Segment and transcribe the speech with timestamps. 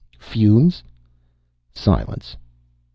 [0.17, 0.81] "Fumes."
[1.75, 2.35] Silence.